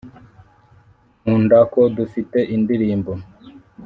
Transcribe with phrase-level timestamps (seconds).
[1.21, 3.11] nkunda ko dufite "indirimbo"